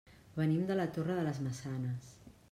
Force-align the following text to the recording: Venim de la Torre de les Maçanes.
Venim 0.37 0.63
de 0.69 0.77
la 0.79 0.87
Torre 0.95 1.17
de 1.19 1.25
les 1.27 1.41
Maçanes. 1.49 2.09